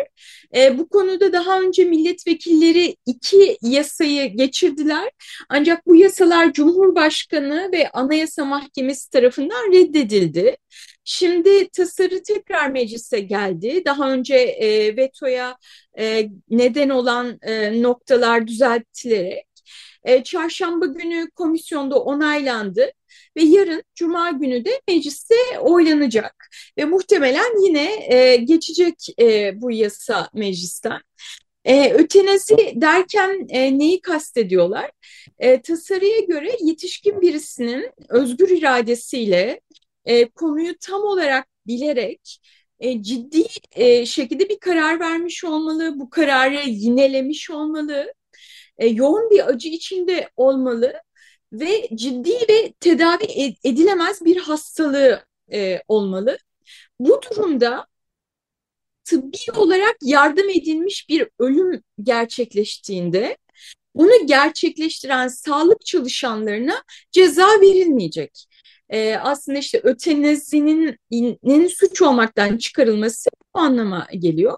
E, 0.55 0.77
bu 0.77 0.89
konuda 0.89 1.34
daha 1.34 1.62
önce 1.62 1.84
milletvekilleri 1.84 2.96
iki 3.05 3.58
yasayı 3.62 4.38
geçirdiler. 4.38 5.12
Ancak 5.50 5.88
bu 5.88 5.96
yasalar 5.96 6.53
Cumhurbaşkanı 6.53 7.70
ve 7.74 7.89
Anayasa 7.89 8.46
Mahkemesi 8.46 9.10
tarafından 9.10 9.72
reddedildi. 9.74 10.58
Şimdi 11.05 11.69
tasarı 11.69 12.24
tekrar 12.24 12.69
meclise 12.69 13.19
geldi. 13.19 13.81
Daha 13.86 14.12
önce 14.12 14.36
e, 14.36 14.98
vetoya 14.98 15.57
e, 16.00 16.29
neden 16.50 16.89
olan 16.89 17.39
e, 17.41 17.81
noktalar 17.81 18.48
düzeltilerek 18.48 19.48
e, 20.03 20.24
çarşamba 20.24 20.86
günü 20.86 21.31
komisyonda 21.31 22.00
onaylandı 22.00 22.91
ve 23.38 23.43
yarın 23.43 23.83
cuma 23.95 24.31
günü 24.31 24.65
de 24.65 24.81
mecliste 24.88 25.36
oylanacak 25.60 26.36
ve 26.77 26.86
muhtemelen 26.86 27.65
yine 27.65 28.15
e, 28.15 28.36
geçecek 28.36 28.95
e, 29.19 29.62
bu 29.62 29.72
yasa 29.72 30.29
meclisten. 30.33 31.01
E, 31.65 31.93
ötenezi 31.93 32.74
derken 32.75 33.48
e, 33.50 33.79
neyi 33.79 34.01
kastediyorlar? 34.01 34.91
E, 35.39 35.62
tasarıya 35.62 36.19
göre 36.19 36.57
yetişkin 36.62 37.22
birisinin 37.22 37.91
özgür 38.10 38.50
iradesiyle 38.50 39.60
e, 40.05 40.29
konuyu 40.29 40.77
tam 40.81 41.01
olarak 41.01 41.48
bilerek 41.67 42.39
e, 42.79 43.03
ciddi 43.03 43.45
e, 43.72 44.05
şekilde 44.05 44.50
bir 44.50 44.60
karar 44.60 45.00
vermiş 45.00 45.43
olmalı, 45.43 46.00
bu 46.00 46.10
kararı 46.10 46.69
yinelemiş 46.69 47.50
olmalı, 47.50 48.13
e, 48.77 48.88
yoğun 48.88 49.29
bir 49.29 49.48
acı 49.48 49.69
içinde 49.69 50.29
olmalı 50.36 50.93
ve 51.53 51.89
ciddi 51.95 52.31
ve 52.50 52.74
tedavi 52.79 53.55
edilemez 53.63 54.25
bir 54.25 54.38
hastalığı 54.38 55.25
e, 55.53 55.81
olmalı. 55.88 56.38
Bu 57.00 57.22
durumda 57.31 57.88
tıbbi 59.03 59.51
olarak 59.55 59.95
yardım 60.01 60.50
edilmiş 60.50 61.10
bir 61.10 61.29
ölüm 61.39 61.83
gerçekleştiğinde 62.03 63.38
bunu 63.95 64.27
gerçekleştiren 64.27 65.27
sağlık 65.27 65.86
çalışanlarına 65.86 66.83
ceza 67.12 67.48
verilmeyecek 67.62 68.48
e, 68.89 69.15
aslında 69.15 69.59
işte 69.59 69.81
ötenazinin 69.83 71.67
suç 71.67 72.01
olmaktan 72.01 72.57
çıkarılması 72.57 73.29
bu 73.55 73.59
anlama 73.59 74.07
geliyor. 74.19 74.57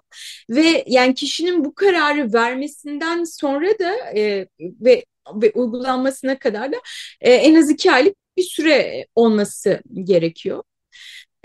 Ve 0.50 0.84
yani 0.86 1.14
kişinin 1.14 1.64
bu 1.64 1.74
kararı 1.74 2.32
vermesinden 2.32 3.24
sonra 3.24 3.78
da 3.78 3.96
e, 4.16 4.48
ve 4.60 5.04
ve 5.34 5.52
uygulanmasına 5.54 6.38
kadar 6.38 6.72
da 6.72 6.76
e, 7.20 7.32
en 7.32 7.54
az 7.54 7.70
iki 7.70 7.92
aylık 7.92 8.14
bir 8.36 8.42
süre 8.42 9.06
olması 9.14 9.80
gerekiyor. 10.04 10.62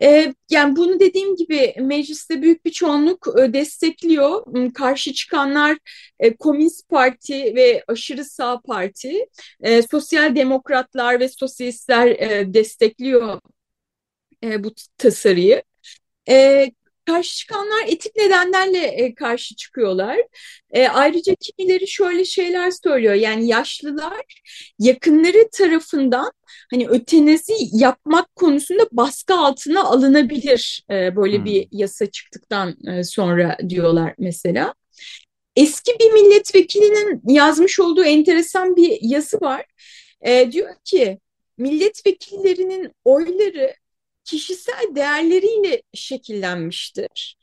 E, 0.03 0.34
yani 0.50 0.75
bunu 0.75 1.00
dediğim 1.00 1.36
gibi 1.36 1.75
mecliste 1.79 2.41
büyük 2.41 2.65
bir 2.65 2.72
çoğunluk 2.72 3.27
e, 3.39 3.53
destekliyor. 3.53 4.46
Hmm, 4.46 4.70
karşı 4.74 5.13
çıkanlar 5.13 5.77
e, 6.20 6.36
Komünist 6.38 6.89
Parti 6.89 7.55
ve 7.55 7.84
aşırı 7.88 8.25
sağ 8.25 8.62
parti, 8.62 9.25
e, 9.62 9.81
sosyal 9.81 10.36
demokratlar 10.36 11.20
ve 11.20 11.29
sosyalistler 11.29 12.17
destekliyor 12.53 13.39
bu 14.43 14.72
tasarıyı. 14.98 15.63
E, 16.29 16.72
karşı 17.12 17.38
çıkanlar 17.38 17.84
etik 17.88 18.15
nedenlerle 18.15 18.86
e, 18.86 19.15
karşı 19.15 19.56
çıkıyorlar. 19.56 20.18
E, 20.72 20.88
ayrıca 20.88 21.36
kimileri 21.36 21.88
şöyle 21.88 22.25
şeyler 22.25 22.72
söylüyor. 22.72 23.13
Yani 23.13 23.48
yaşlılar 23.48 24.41
yakınları 24.80 25.50
tarafından 25.53 26.32
hani 26.72 26.88
ötenezi 26.88 27.53
yapmak 27.72 28.36
konusunda 28.36 28.84
baskı 28.91 29.34
altına 29.34 29.84
alınabilir 29.84 30.84
e, 30.91 31.15
böyle 31.15 31.38
hmm. 31.38 31.46
bir 31.46 31.68
yasa 31.72 32.06
çıktıktan 32.06 32.75
e, 32.88 33.03
sonra 33.03 33.58
diyorlar 33.70 34.13
mesela. 34.18 34.74
eski 35.56 35.91
bir 36.00 36.12
milletvekilinin 36.12 37.22
yazmış 37.27 37.80
olduğu 37.80 38.03
enteresan 38.03 38.75
bir 38.75 38.98
yazı 39.01 39.41
var. 39.41 39.65
E, 40.22 40.51
diyor 40.51 40.75
ki 40.84 41.20
milletvekillerinin 41.58 42.91
oyları 43.06 43.74
kişisel 44.31 44.95
değerleriyle 44.95 45.81
şekillenmiştir. 45.93 47.38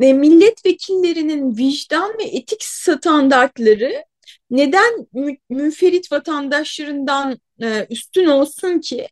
Ve 0.00 0.12
milletvekillerinin 0.12 1.56
vicdan 1.56 2.18
ve 2.18 2.24
etik 2.24 2.62
standartları 2.64 4.04
neden 4.50 5.06
münferit 5.50 6.12
vatandaşlarından 6.12 7.38
e, 7.62 7.86
üstün 7.90 8.26
olsun 8.26 8.78
ki? 8.80 9.08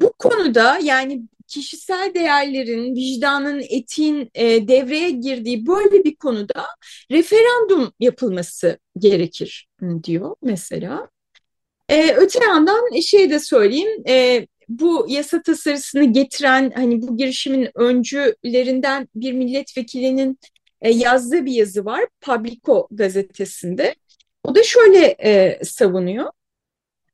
Bu 0.00 0.12
konuda 0.12 0.78
yani 0.82 1.22
kişisel 1.46 2.14
değerlerin, 2.14 2.94
vicdanın, 2.94 3.62
etiğin 3.68 4.30
e, 4.34 4.68
devreye 4.68 5.10
girdiği 5.10 5.66
böyle 5.66 6.04
bir 6.04 6.16
konuda 6.16 6.66
referandum 7.10 7.92
yapılması 8.00 8.78
gerekir 8.98 9.68
diyor 10.04 10.36
mesela. 10.42 11.08
E, 11.88 12.12
öte 12.16 12.44
yandan 12.44 13.00
şey 13.00 13.30
de 13.30 13.38
söyleyeyim, 13.40 14.02
e, 14.08 14.46
bu 14.68 15.06
yasa 15.08 15.42
tasarısını 15.42 16.04
getiren 16.04 16.72
hani 16.74 17.02
bu 17.02 17.16
girişimin 17.16 17.70
öncülerinden 17.74 19.08
bir 19.14 19.32
milletvekilinin 19.32 20.38
e, 20.80 20.90
yazdığı 20.90 21.46
bir 21.46 21.52
yazı 21.52 21.84
var 21.84 22.04
Publico 22.20 22.88
gazetesinde. 22.90 23.94
O 24.44 24.54
da 24.54 24.62
şöyle 24.62 25.06
e, 25.06 25.60
savunuyor. 25.64 26.30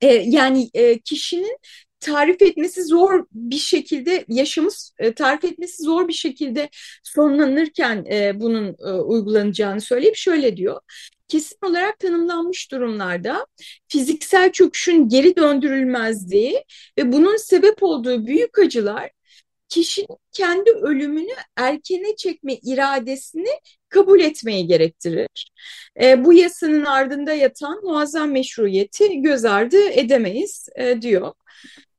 E, 0.01 0.07
yani 0.15 0.71
e, 0.75 0.99
kişinin 0.99 1.59
tarif 2.03 2.43
etmesi 2.43 2.83
zor 2.83 3.27
bir 3.33 3.57
şekilde 3.57 4.25
yaşamı 4.29 4.69
e, 4.99 5.13
tarif 5.15 5.45
etmesi 5.45 5.83
zor 5.83 6.09
bir 6.09 6.13
şekilde 6.13 6.69
sonlanırken 7.03 8.05
e, 8.11 8.41
bunun 8.41 8.77
e, 8.87 8.91
uygulanacağını 8.91 9.81
söyleyip 9.81 10.17
şöyle 10.17 10.57
diyor. 10.57 10.81
Kesin 11.29 11.57
olarak 11.65 11.99
tanımlanmış 11.99 12.73
durumlarda 12.73 13.47
fiziksel 13.89 14.53
çöküşün 14.53 15.09
geri 15.09 15.37
döndürülmezliği 15.37 16.65
ve 16.99 17.13
bunun 17.13 17.37
sebep 17.37 17.83
olduğu 17.83 18.27
büyük 18.27 18.59
acılar 18.59 19.11
kişinin 19.73 20.19
kendi 20.33 20.71
ölümünü 20.71 21.33
erkene 21.57 22.17
çekme 22.17 22.55
iradesini 22.55 23.49
kabul 23.89 24.21
etmeyi 24.21 24.67
gerektirir. 24.67 25.53
E, 26.03 26.25
bu 26.25 26.33
yasanın 26.33 26.85
ardında 26.85 27.33
yatan 27.33 27.81
muazzam 27.85 28.31
meşruiyeti 28.31 29.23
göz 29.23 29.45
ardı 29.45 29.89
edemeyiz 29.89 30.69
e, 30.77 31.03
diyor. 31.03 31.33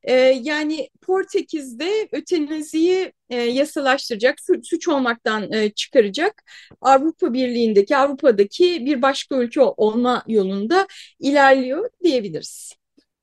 E, 0.04 0.14
yani 0.44 0.90
Portekiz'de 1.02 2.08
ötenaziyi 2.12 3.14
e, 3.30 3.38
yasalaştıracak, 3.38 4.36
suç 4.64 4.88
olmaktan 4.88 5.52
e, 5.52 5.70
çıkaracak 5.70 6.44
Avrupa 6.82 7.34
Birliği'ndeki, 7.34 7.98
Avrupa'daki 7.98 8.86
bir 8.86 9.02
başka 9.02 9.36
ülke 9.36 9.62
olma 9.62 10.24
yolunda 10.28 10.88
ilerliyor 11.20 11.90
diyebiliriz. 12.04 12.74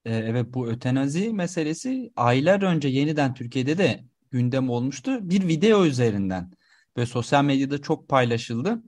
E, 0.04 0.14
evet 0.14 0.46
bu 0.48 0.68
ötenazi 0.68 1.32
meselesi 1.32 2.10
aylar 2.16 2.62
önce 2.62 2.88
yeniden 2.88 3.34
Türkiye'de 3.34 3.78
de 3.78 4.10
gündem 4.30 4.70
olmuştu. 4.70 5.30
Bir 5.30 5.48
video 5.48 5.84
üzerinden 5.84 6.50
ve 6.96 7.06
sosyal 7.06 7.44
medyada 7.44 7.82
çok 7.82 8.08
paylaşıldı. 8.08 8.82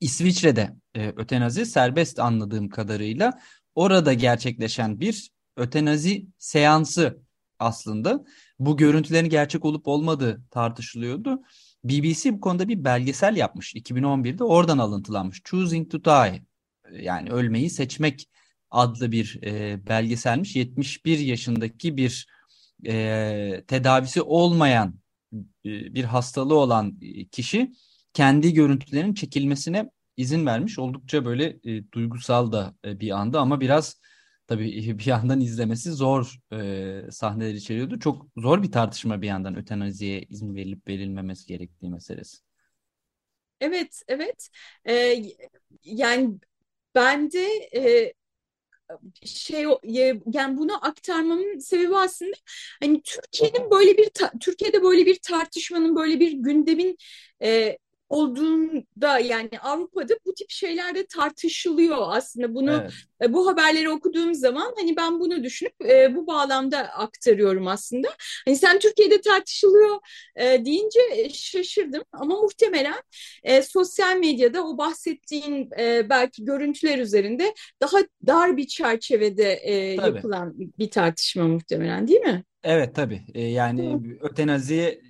İsviçre'de 0.00 0.76
e, 0.94 1.12
ötenazi 1.16 1.66
serbest 1.66 2.18
anladığım 2.18 2.68
kadarıyla 2.68 3.40
orada 3.74 4.12
gerçekleşen 4.12 5.00
bir 5.00 5.30
ötenazi 5.56 6.26
seansı 6.38 7.22
aslında. 7.58 8.24
Bu 8.58 8.76
görüntülerin 8.76 9.28
gerçek 9.28 9.64
olup 9.64 9.88
olmadığı 9.88 10.42
tartışılıyordu. 10.50 11.42
BBC 11.84 12.32
bu 12.32 12.40
konuda 12.40 12.68
bir 12.68 12.84
belgesel 12.84 13.36
yapmış 13.36 13.74
2011'de 13.74 14.44
oradan 14.44 14.78
alıntılanmış. 14.78 15.42
Choosing 15.44 15.90
to 15.90 16.04
Die 16.04 16.42
yani 16.92 17.30
ölmeyi 17.30 17.70
seçmek 17.70 18.28
adlı 18.70 19.12
bir 19.12 19.40
e, 19.42 19.86
belgeselmiş. 19.86 20.56
71 20.56 21.18
yaşındaki 21.18 21.96
bir 21.96 22.26
e, 22.86 23.64
tedavisi 23.66 24.22
olmayan 24.22 24.94
e, 25.64 25.94
bir 25.94 26.04
hastalığı 26.04 26.58
olan 26.58 27.00
kişi 27.32 27.72
kendi 28.14 28.54
görüntülerinin 28.54 29.14
çekilmesine 29.14 29.90
izin 30.16 30.46
vermiş. 30.46 30.78
Oldukça 30.78 31.24
böyle 31.24 31.44
e, 31.64 31.92
duygusal 31.92 32.52
da 32.52 32.74
e, 32.84 33.00
bir 33.00 33.10
anda 33.10 33.40
ama 33.40 33.60
biraz 33.60 34.00
tabii 34.46 34.98
bir 34.98 35.06
yandan 35.06 35.40
izlemesi 35.40 35.92
zor 35.92 36.38
e, 36.52 37.10
sahneler 37.10 37.54
içeriyordu. 37.54 37.98
Çok 37.98 38.26
zor 38.36 38.62
bir 38.62 38.72
tartışma 38.72 39.22
bir 39.22 39.26
yandan 39.26 39.56
ötenaziye 39.56 40.22
izin 40.22 40.54
verilip 40.54 40.88
verilmemesi 40.88 41.46
gerektiği 41.46 41.90
meselesi. 41.90 42.38
Evet, 43.60 44.02
evet. 44.08 44.48
Ee, 44.88 45.22
yani 45.84 46.38
ben 46.94 47.32
de 47.32 47.46
e, 47.76 48.12
şey 49.24 49.66
yani 50.26 50.56
bunu 50.56 50.86
aktarmamın 50.86 51.58
sebebi 51.58 51.96
aslında 51.96 52.32
hani 52.82 53.02
Türkiye'nin 53.02 53.70
böyle 53.70 53.96
bir 53.98 54.10
Türkiye'de 54.40 54.82
böyle 54.82 55.06
bir 55.06 55.18
tartışmanın 55.22 55.96
böyle 55.96 56.20
bir 56.20 56.32
gündemin 56.32 56.96
e, 57.42 57.78
olduğunda 58.12 59.18
yani 59.18 59.50
Avrupa'da 59.62 60.14
bu 60.26 60.34
tip 60.34 60.50
şeyler 60.50 60.94
de 60.94 61.06
tartışılıyor 61.06 61.98
aslında 62.08 62.54
bunu 62.54 62.72
evet. 62.72 62.92
E, 63.22 63.32
bu 63.32 63.46
haberleri 63.46 63.90
okuduğum 63.90 64.34
zaman 64.34 64.74
hani 64.76 64.96
ben 64.96 65.20
bunu 65.20 65.44
düşünüp 65.44 65.72
e, 65.88 66.14
bu 66.16 66.26
bağlamda 66.26 66.78
aktarıyorum 66.78 67.68
aslında. 67.68 68.08
Hani 68.44 68.56
sen 68.56 68.78
Türkiye'de 68.78 69.20
tartışılıyor 69.20 69.96
e, 70.36 70.64
deyince 70.64 71.28
şaşırdım 71.32 72.02
ama 72.12 72.40
muhtemelen 72.42 73.02
e, 73.42 73.62
sosyal 73.62 74.16
medyada 74.16 74.66
o 74.66 74.78
bahsettiğin 74.78 75.70
e, 75.78 76.08
belki 76.10 76.44
görüntüler 76.44 76.98
üzerinde 76.98 77.54
daha 77.80 77.98
dar 78.26 78.56
bir 78.56 78.66
çerçevede 78.66 79.52
e, 79.52 79.74
yapılan 79.74 80.54
bir 80.56 80.90
tartışma 80.90 81.48
muhtemelen 81.48 82.08
değil 82.08 82.20
mi? 82.20 82.44
Evet 82.64 82.94
tabii. 82.94 83.22
E, 83.34 83.42
yani 83.42 84.00
ötenazi 84.20 85.00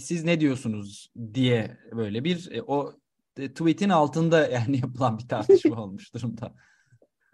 siz 0.00 0.24
ne 0.24 0.40
diyorsunuz 0.40 1.12
diye 1.34 1.78
böyle 1.92 2.24
bir 2.24 2.50
e, 2.52 2.62
o 2.62 2.94
e, 3.38 3.48
tweet'in 3.48 3.88
altında 3.88 4.46
yani 4.50 4.76
yapılan 4.76 5.18
bir 5.18 5.28
tartışma 5.28 5.76
olmuş 5.82 6.14
durumda. 6.14 6.54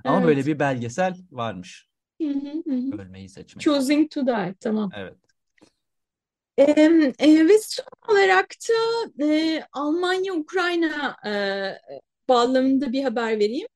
Ama 0.05 0.17
evet. 0.17 0.27
böyle 0.29 0.47
bir 0.47 0.59
belgesel 0.59 1.17
varmış. 1.31 1.89
Ölmeyi 2.99 3.29
seçmek. 3.29 3.63
Choosing 3.63 4.11
to 4.11 4.27
die. 4.27 4.55
Tamam. 4.61 4.91
Evet. 4.97 5.17
E, 6.59 6.63
e, 7.19 7.49
ve 7.49 7.59
son 7.59 8.15
olarak 8.15 8.47
da 8.69 9.25
e, 9.25 9.63
Almanya-Ukrayna 9.73 11.17
e, 11.27 11.33
bağlamında 12.29 12.93
bir 12.93 13.03
haber 13.03 13.39
vereyim. 13.39 13.69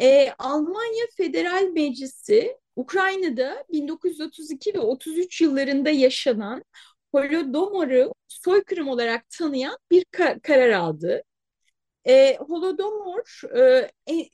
E, 0.00 0.32
Almanya 0.38 1.06
Federal 1.16 1.64
Meclisi 1.64 2.56
Ukrayna'da 2.76 3.64
1932 3.72 4.74
ve 4.74 4.78
33 4.78 5.40
yıllarında 5.40 5.90
yaşanan 5.90 6.64
Holodomor'u 7.14 8.14
soykırım 8.28 8.88
olarak 8.88 9.30
tanıyan 9.30 9.78
bir 9.90 10.04
ka 10.10 10.38
karar 10.42 10.70
aldı. 10.70 11.22
E, 12.08 12.36
Holodomor 12.36 13.42
e, 13.56 13.90
e, 14.14 14.30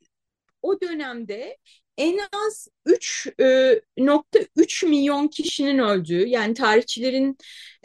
o 0.62 0.80
dönemde 0.80 1.58
en 1.98 2.18
az 2.46 2.68
3.3 2.86 4.84
e, 4.84 4.86
milyon 4.88 5.28
kişinin 5.28 5.78
öldüğü 5.78 6.26
yani 6.26 6.54
tarihçilerin 6.54 7.38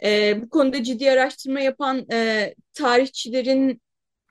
e, 0.04 0.42
bu 0.42 0.48
konuda 0.50 0.82
ciddi 0.82 1.10
araştırma 1.10 1.60
yapan 1.60 2.06
e, 2.12 2.54
tarihçilerin 2.74 3.82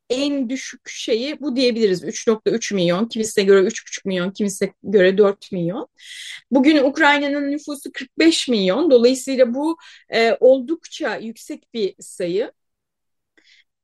en 0.10 0.50
düşük 0.50 0.90
şeyi 0.90 1.40
bu 1.42 1.56
diyebiliriz. 1.56 2.04
3.3 2.04 2.74
milyon, 2.74 3.06
kimisine 3.06 3.44
göre 3.44 3.68
3.5 3.68 4.02
milyon, 4.06 4.32
kimisine 4.32 4.74
göre 4.84 5.18
4 5.18 5.52
milyon. 5.52 5.88
Bugün 6.52 6.84
Ukrayna'nın 6.84 7.52
nüfusu 7.52 7.92
45 7.94 8.48
milyon. 8.48 8.92
Dolayısıyla 8.92 9.54
bu 9.54 9.78
e, 10.10 10.38
oldukça 10.40 11.16
yüksek 11.16 11.74
bir 11.74 11.96
sayı. 12.00 12.52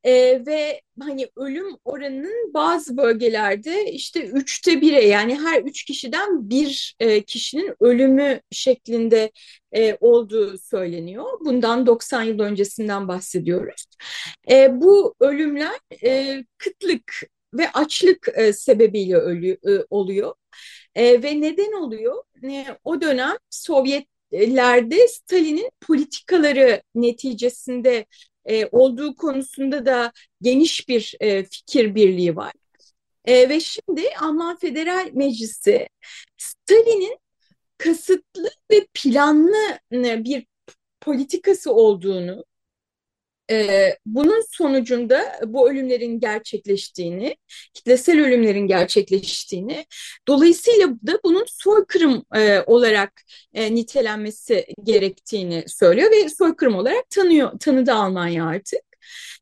E, 0.05 0.45
ve 0.45 0.81
hani 0.99 1.27
ölüm 1.35 1.77
oranının 1.85 2.53
bazı 2.53 2.97
bölgelerde 2.97 3.91
işte 3.91 4.25
üçte 4.25 4.81
bire 4.81 5.05
yani 5.05 5.35
her 5.39 5.61
üç 5.61 5.83
kişiden 5.83 6.49
bir 6.49 6.95
e, 6.99 7.21
kişinin 7.23 7.75
ölümü 7.79 8.41
şeklinde 8.51 9.31
e, 9.75 9.97
olduğu 10.01 10.57
söyleniyor. 10.57 11.25
Bundan 11.45 11.85
90 11.87 12.23
yıl 12.23 12.39
öncesinden 12.39 13.07
bahsediyoruz. 13.07 13.85
E, 14.51 14.81
bu 14.81 15.15
ölümler 15.19 15.79
e, 16.03 16.43
kıtlık 16.57 17.21
ve 17.53 17.71
açlık 17.71 18.27
e, 18.35 18.53
sebebiyle 18.53 19.15
ölü, 19.15 19.51
e, 19.51 19.85
oluyor. 19.89 20.33
E, 20.95 21.23
ve 21.23 21.41
neden 21.41 21.71
oluyor? 21.71 22.23
E, 22.43 22.65
o 22.83 23.01
dönem 23.01 23.35
Sovyetlerde 23.49 25.07
Stalin'in 25.07 25.69
politikaları 25.81 26.81
neticesinde 26.95 28.05
e, 28.45 28.65
olduğu 28.71 29.15
konusunda 29.15 29.85
da 29.85 30.11
geniş 30.41 30.89
bir 30.89 31.15
e, 31.19 31.43
fikir 31.43 31.95
birliği 31.95 32.35
var. 32.35 32.53
E, 33.25 33.49
ve 33.49 33.59
şimdi 33.59 34.01
Alman 34.21 34.57
Federal 34.57 35.09
Meclisi 35.13 35.87
Stalin'in 36.37 37.17
kasıtlı 37.77 38.49
ve 38.71 38.87
planlı 38.93 39.79
e, 39.93 40.23
bir 40.23 40.45
politikası 41.01 41.73
olduğunu 41.73 42.45
e, 43.51 43.89
bunun 44.05 44.43
sonucunda 44.51 45.39
bu 45.45 45.69
ölümlerin 45.69 46.19
gerçekleştiğini, 46.19 47.35
kitlesel 47.73 48.21
ölümlerin 48.21 48.67
gerçekleştiğini, 48.67 49.85
dolayısıyla 50.27 50.87
da 51.07 51.19
bunun 51.23 51.45
soykırım 51.47 52.25
e, 52.35 52.59
olarak 52.61 53.21
e, 53.53 53.75
nitelenmesi 53.75 54.65
gerektiğini 54.83 55.63
söylüyor 55.67 56.11
ve 56.11 56.29
soykırım 56.29 56.75
olarak 56.75 57.09
tanıyor, 57.09 57.59
tanıdı 57.59 57.93
Almanya 57.93 58.45
artık. 58.45 58.81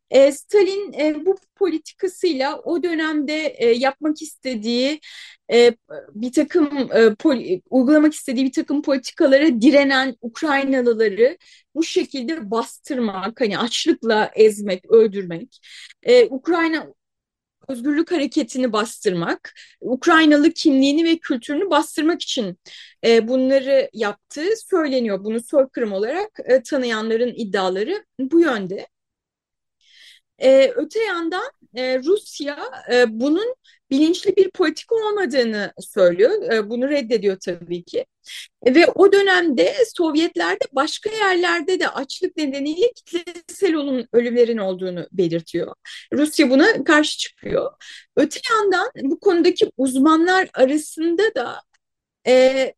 E, 0.09 0.31
Stalin 0.31 0.93
e, 0.93 1.25
bu 1.25 1.35
politikasıyla 1.55 2.59
o 2.59 2.83
dönemde 2.83 3.45
e, 3.47 3.67
yapmak 3.67 4.21
istediği 4.21 4.99
e, 5.51 5.75
bir 6.15 6.31
takım 6.31 6.91
e, 6.93 7.15
poli, 7.15 7.61
uygulamak 7.69 8.13
istediği 8.13 8.45
bir 8.45 8.51
takım 8.51 8.81
politikalara 8.81 9.61
direnen 9.61 10.15
Ukraynalıları 10.21 11.37
bu 11.75 11.83
şekilde 11.83 12.51
bastırmak, 12.51 13.41
hani 13.41 13.57
açlıkla 13.57 14.31
ezmek, 14.35 14.91
öldürmek, 14.91 15.59
e, 16.03 16.25
Ukrayna 16.25 16.87
özgürlük 17.67 18.11
hareketini 18.11 18.73
bastırmak, 18.73 19.53
Ukraynalı 19.81 20.51
kimliğini 20.51 21.05
ve 21.05 21.17
kültürünü 21.17 21.69
bastırmak 21.69 22.21
için 22.21 22.57
e, 23.05 23.27
bunları 23.27 23.89
yaptığı 23.93 24.55
söyleniyor. 24.69 25.23
Bunu 25.23 25.43
soykırım 25.43 25.93
olarak 25.93 26.39
e, 26.45 26.63
tanıyanların 26.63 27.33
iddiaları 27.35 28.05
bu 28.19 28.39
yönde. 28.39 28.87
E, 30.39 30.71
öte 30.75 30.99
yandan 31.03 31.51
e, 31.75 31.99
Rusya 31.99 32.57
e, 32.93 33.19
bunun 33.19 33.55
bilinçli 33.93 34.35
bir 34.35 34.51
politika 34.51 34.95
olmadığını 34.95 35.73
söylüyor. 35.79 36.51
E, 36.51 36.69
bunu 36.69 36.89
reddediyor 36.89 37.37
tabii 37.45 37.83
ki. 37.83 38.05
Ve 38.65 38.85
o 38.87 39.11
dönemde 39.11 39.75
Sovyetlerde 39.95 40.65
başka 40.71 41.09
yerlerde 41.09 41.79
de 41.79 41.89
açlık 41.89 42.37
nedeniyle 42.37 42.91
kitlesel 42.93 43.75
ölümlerin 44.13 44.57
olduğunu 44.57 45.07
belirtiyor. 45.11 45.75
Rusya 46.13 46.49
buna 46.49 46.83
karşı 46.83 47.17
çıkıyor. 47.17 47.71
Öte 48.15 48.39
yandan 48.51 48.91
bu 49.01 49.19
konudaki 49.19 49.71
uzmanlar 49.77 50.49
arasında 50.53 51.35
da 51.35 51.61
e, 52.27 52.73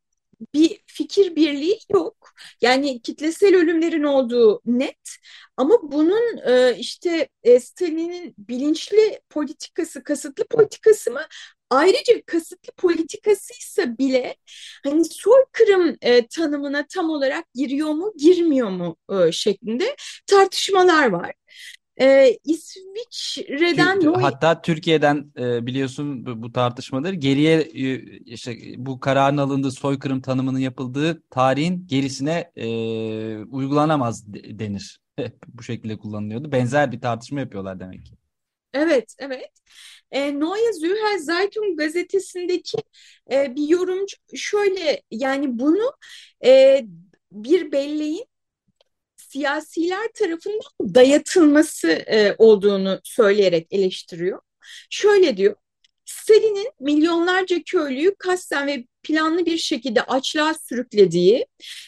bir 0.53 0.81
fikir 0.85 1.35
birliği 1.35 1.79
yok. 1.91 2.31
Yani 2.61 3.01
kitlesel 3.01 3.55
ölümlerin 3.55 4.03
olduğu 4.03 4.61
net 4.65 5.17
ama 5.57 5.91
bunun 5.91 6.37
e, 6.47 6.75
işte 6.77 7.29
e, 7.43 7.59
Stalin'in 7.59 8.35
bilinçli 8.37 9.19
politikası, 9.29 10.03
kasıtlı 10.03 10.47
politikası 10.47 11.11
mı? 11.11 11.21
Ayrıca 11.69 12.21
kasıtlı 12.25 12.73
politikasıysa 12.77 13.97
bile 13.97 14.35
hani 14.83 15.05
soykırım 15.05 15.97
e, 16.01 16.27
tanımına 16.27 16.85
tam 16.87 17.09
olarak 17.09 17.53
giriyor 17.53 17.89
mu, 17.89 18.13
girmiyor 18.17 18.69
mu 18.69 18.97
e, 19.11 19.31
şeklinde 19.31 19.95
tartışmalar 20.27 21.09
var. 21.09 21.33
Ee, 22.01 22.37
İsviçre'den 22.43 23.99
Tü- 23.99 24.13
Hatta 24.21 24.61
Türkiye'den 24.61 25.31
e, 25.37 25.65
biliyorsun 25.65 26.25
bu, 26.25 26.43
bu 26.43 26.51
tartışmaları 26.51 27.15
geriye 27.15 27.59
e, 27.61 28.01
işte 28.19 28.57
bu 28.77 28.99
kararın 28.99 29.37
alındığı 29.37 29.71
soykırım 29.71 30.21
tanımının 30.21 30.59
yapıldığı 30.59 31.23
tarihin 31.29 31.87
gerisine 31.87 32.51
e, 32.55 32.67
uygulanamaz 33.43 34.33
de- 34.33 34.59
denir. 34.59 34.99
Bu 35.47 35.63
şekilde 35.63 35.97
kullanılıyordu. 35.97 36.51
Benzer 36.51 36.91
bir 36.91 37.01
tartışma 37.01 37.39
yapıyorlar 37.39 37.79
demek 37.79 38.05
ki. 38.05 38.15
Evet, 38.73 39.15
evet. 39.19 39.51
E, 40.11 40.39
Neue 40.39 40.73
Zürcher 40.73 41.17
Zeitung 41.17 41.77
gazetesindeki 41.77 42.77
e, 43.31 43.55
bir 43.55 43.67
yorumcu 43.67 44.17
şöyle 44.35 45.01
yani 45.11 45.59
bunu 45.59 45.91
e, 46.45 46.81
bir 47.31 47.71
belleğin 47.71 48.25
siyasiler 49.35 50.07
tarafından 50.13 50.59
dayatılması 50.81 51.87
e, 51.87 52.35
olduğunu 52.37 52.99
söyleyerek 53.03 53.67
eleştiriyor. 53.71 54.39
Şöyle 54.89 55.37
diyor, 55.37 55.55
Stalin'in 56.05 56.71
milyonlarca 56.79 57.63
köylüyü 57.63 58.15
kasten 58.15 58.67
ve 58.67 58.85
planlı 59.03 59.45
bir 59.45 59.57
şekilde 59.57 60.01
açlığa 60.01 60.53
sürüklediği 60.53 61.45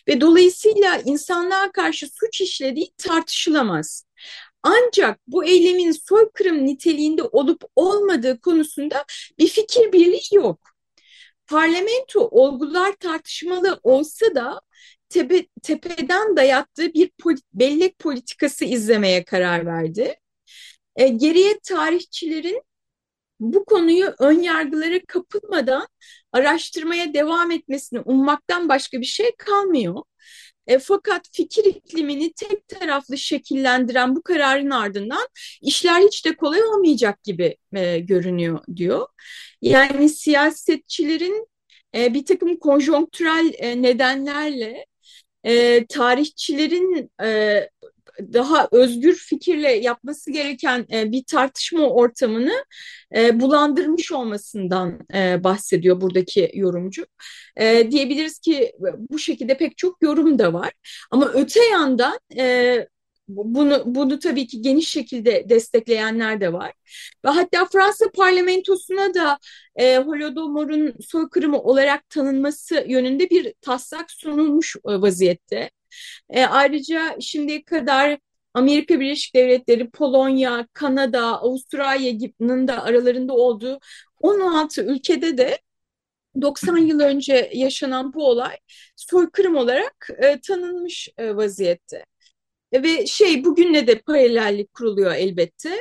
ve 0.08 0.22
dolayısıyla 0.22 1.02
insanlığa 1.06 1.72
karşı 1.72 2.08
suç 2.08 2.42
işlediği 2.42 2.92
tartışılamaz. 2.98 4.06
Ancak 4.64 5.20
bu 5.28 5.46
eylemin 5.46 5.92
soykırım 5.92 6.66
niteliğinde 6.66 7.24
olup 7.24 7.64
olmadığı 7.76 8.42
konusunda 8.42 9.06
bir 9.40 9.48
fikir 9.48 9.94
birliği 9.94 10.36
yok. 10.36 10.60
Parlamento 11.48 12.28
olgular 12.32 12.94
tartışmalı 12.94 13.80
olsa 13.84 14.36
da 14.36 14.62
tepe, 15.10 15.48
tepeden 15.64 16.38
dayattığı 16.38 16.94
bir 16.94 17.12
polit, 17.20 17.44
bellek 17.54 18.00
politikası 18.00 18.66
izlemeye 18.66 19.24
karar 19.24 19.66
verdi. 19.66 20.16
E, 20.96 21.08
geriye 21.08 21.60
tarihçilerin 21.64 22.64
bu 23.40 23.66
konuyu 23.66 24.16
ön 24.20 24.40
yargılara 24.40 25.00
kapılmadan 25.08 25.88
araştırmaya 26.32 27.14
devam 27.14 27.52
etmesini 27.52 28.00
ummaktan 28.00 28.70
başka 28.70 29.02
bir 29.02 29.06
şey 29.06 29.32
kalmıyor. 29.38 30.04
E, 30.68 30.80
fakat 30.80 31.22
fikir 31.34 31.66
iklimini 31.66 32.34
tek 32.34 32.68
taraflı 32.68 33.18
şekillendiren 33.18 34.16
bu 34.16 34.24
kararın 34.24 34.70
ardından 34.70 35.28
işler 35.62 36.02
hiç 36.02 36.26
de 36.26 36.36
kolay 36.36 36.64
olmayacak 36.64 37.24
gibi 37.24 37.58
e, 37.76 38.00
görünüyor 38.00 38.60
diyor. 38.76 39.08
Yani 39.62 40.10
siyasetçilerin 40.10 41.48
e, 41.96 42.14
bir 42.14 42.26
takım 42.26 42.58
konjonktürel 42.60 43.54
e, 43.58 43.82
nedenlerle 43.82 44.86
e, 45.48 45.86
tarihçilerin 45.88 47.12
e, 47.24 47.70
daha 48.34 48.68
özgür 48.72 49.14
fikirle 49.16 49.72
yapması 49.72 50.32
gereken 50.32 50.86
e, 50.92 51.12
bir 51.12 51.24
tartışma 51.24 51.90
ortamını 51.90 52.66
e, 53.16 53.40
bulandırmış 53.40 54.12
olmasından 54.12 55.00
e, 55.14 55.44
bahsediyor 55.44 56.02
buradaki 56.02 56.52
yorumcu. 56.54 57.06
E, 57.56 57.92
diyebiliriz 57.92 58.40
ki 58.40 58.72
bu 59.10 59.20
şekilde 59.20 59.58
pek 59.58 59.78
çok 59.78 60.02
yorum 60.02 60.40
da 60.40 60.54
var. 60.54 60.72
Ama 61.12 61.32
öte 61.34 61.66
yandan 61.66 62.20
e, 62.38 62.88
bunu, 63.28 63.84
bunu 63.86 64.20
tabii 64.20 64.48
ki 64.48 64.62
geniş 64.62 64.90
şekilde 64.90 65.50
destekleyenler 65.50 66.42
de 66.42 66.54
var. 66.54 66.74
Ve 67.26 67.30
hatta 67.30 67.66
Fransa 67.66 68.06
parlamentosuna 68.16 69.14
da 69.14 69.40
e, 69.76 69.98
Holodomor'un 69.98 70.94
soykırımı 71.02 71.62
olarak 71.62 72.10
tanınması 72.10 72.86
yönünde 72.88 73.30
bir 73.30 73.54
taslak 73.62 74.12
sunulmuş 74.12 74.76
e, 74.76 75.02
vaziyette. 75.02 75.70
E, 76.30 76.46
ayrıca 76.46 77.16
şimdiye 77.22 77.64
kadar 77.64 78.20
Amerika 78.54 79.00
Birleşik 79.00 79.36
Devletleri, 79.36 79.90
Polonya, 79.90 80.68
Kanada, 80.74 81.42
Avustralya'nın 81.42 82.68
da 82.68 82.84
aralarında 82.84 83.34
olduğu 83.34 83.80
16 84.22 84.84
ülkede 84.84 85.38
de 85.38 85.60
90 86.42 86.78
yıl 86.78 87.00
önce 87.00 87.52
yaşanan 87.54 88.14
bu 88.14 88.28
olay 88.28 88.58
soykırım 88.96 89.56
olarak 89.56 90.10
e, 90.18 90.40
tanınmış 90.42 91.10
e, 91.18 91.36
vaziyette. 91.36 92.06
Ve 92.74 93.08
şey 93.08 93.46
bugünle 93.46 93.88
de 93.88 94.00
paralellik 94.00 94.74
kuruluyor 94.74 95.12
elbette. 95.16 95.78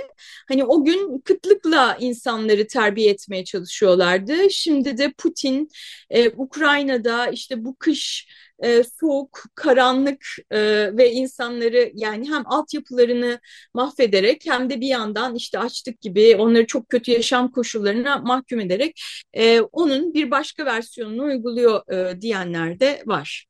Hani 0.49 0.65
o 0.65 0.85
gün 0.85 1.19
kıtlıkla 1.19 1.97
insanları 2.01 2.67
terbiye 2.67 3.11
etmeye 3.11 3.45
çalışıyorlardı. 3.45 4.51
Şimdi 4.51 4.99
de 4.99 5.13
Putin 5.19 5.69
e, 6.11 6.31
Ukrayna'da 6.31 7.27
işte 7.27 7.65
bu 7.65 7.77
kış 7.79 8.29
e, 8.65 8.83
soğuk, 9.01 9.45
karanlık 9.55 10.27
e, 10.51 10.59
ve 10.97 11.13
insanları 11.13 11.91
yani 11.95 12.31
hem 12.31 12.43
altyapılarını 12.47 13.41
mahvederek 13.75 14.43
hem 14.47 14.71
de 14.71 14.81
bir 14.81 14.87
yandan 14.89 15.35
işte 15.35 15.59
açlık 15.59 16.01
gibi 16.01 16.37
onları 16.37 16.67
çok 16.67 16.89
kötü 16.89 17.11
yaşam 17.11 17.51
koşullarına 17.53 18.19
mahkum 18.19 18.61
ederek 18.61 19.01
e, 19.35 19.61
onun 19.61 20.15
bir 20.15 20.31
başka 20.31 20.65
versiyonunu 20.65 21.25
uyguluyor 21.25 21.93
e, 21.93 22.21
diyenler 22.21 22.81
de 22.81 23.03
var. 23.07 23.47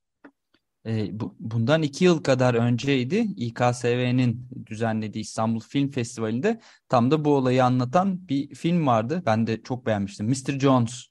E, 0.87 1.20
bu, 1.20 1.37
bundan 1.40 1.83
iki 1.83 2.05
yıl 2.05 2.22
kadar 2.22 2.55
önceydi 2.55 3.27
İKSV'nin 3.37 4.49
düzenlediği 4.66 5.22
İstanbul 5.22 5.61
Film 5.61 5.90
Festivali'nde 5.90 6.61
tam 6.88 7.11
da 7.11 7.25
bu 7.25 7.35
olayı 7.35 7.64
anlatan 7.64 8.29
bir 8.29 8.55
film 8.55 8.87
vardı. 8.87 9.22
Ben 9.27 9.46
de 9.46 9.62
çok 9.62 9.87
beğenmiştim. 9.87 10.29
Mr. 10.29 10.59
Jones 10.61 11.07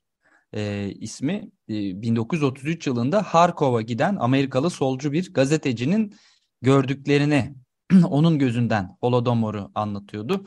e, 0.54 0.92
ismi 1.00 1.52
e, 1.70 2.02
1933 2.02 2.88
yılında 2.88 3.22
Harkov'a 3.24 3.82
giden 3.82 4.16
Amerikalı 4.16 4.70
solcu 4.70 5.12
bir 5.12 5.34
gazetecinin 5.34 6.16
gördüklerini 6.62 7.56
onun 8.04 8.40
gözünden 8.40 8.98
Holodomor'u 9.02 9.72
anlatıyordu. 9.76 10.46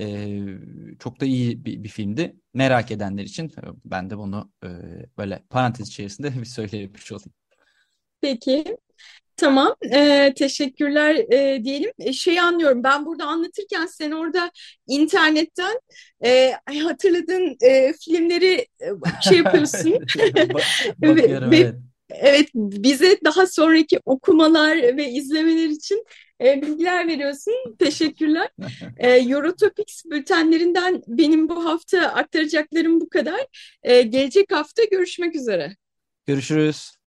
E, 0.00 0.38
çok 0.98 1.20
da 1.20 1.24
iyi 1.24 1.64
bir, 1.64 1.84
bir 1.84 1.88
filmdi. 1.88 2.36
Merak 2.54 2.90
edenler 2.90 3.22
için 3.22 3.52
ben 3.84 4.10
de 4.10 4.18
bunu 4.18 4.52
e, 4.64 4.68
böyle 5.18 5.42
parantez 5.50 5.88
içerisinde 5.88 6.34
bir 6.40 6.44
söylemiş 6.44 7.12
olayım. 7.12 7.39
Peki. 8.20 8.64
Tamam, 9.36 9.74
e, 9.92 10.32
teşekkürler 10.36 11.14
e, 11.32 11.64
diyelim. 11.64 12.12
Şeyi 12.12 12.42
anlıyorum, 12.42 12.82
ben 12.84 13.06
burada 13.06 13.24
anlatırken 13.24 13.86
sen 13.86 14.10
orada 14.10 14.50
internetten 14.86 15.80
e, 16.24 16.52
hatırladığın 16.82 17.56
e, 17.62 17.92
filmleri 17.92 18.66
şey 19.22 19.38
yapıyorsun. 19.38 19.92
Bakıyorum, 20.98 21.50
ve, 21.50 21.56
evet. 21.56 21.74
Evet, 22.10 22.48
bize 22.54 23.18
daha 23.24 23.46
sonraki 23.46 24.00
okumalar 24.04 24.76
ve 24.96 25.10
izlemeler 25.10 25.68
için 25.68 26.04
e, 26.44 26.62
bilgiler 26.62 27.08
veriyorsun. 27.08 27.54
Teşekkürler. 27.78 28.48
E, 28.98 29.10
Eurotopics 29.10 30.04
bültenlerinden 30.04 31.02
benim 31.08 31.48
bu 31.48 31.64
hafta 31.64 32.00
aktaracaklarım 32.00 33.00
bu 33.00 33.08
kadar. 33.08 33.46
E, 33.82 34.02
gelecek 34.02 34.52
hafta 34.52 34.84
görüşmek 34.84 35.34
üzere. 35.34 35.76
Görüşürüz. 36.26 36.92